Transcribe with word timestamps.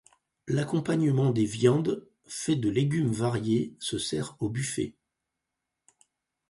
L'accompagnement 0.47 1.29
des 1.29 1.45
viandes, 1.45 2.07
fait 2.25 2.55
de 2.55 2.69
légumes 2.71 3.11
variés, 3.13 3.75
se 3.79 3.99
sert 3.99 4.35
au 4.39 4.49
buffet. 4.49 4.95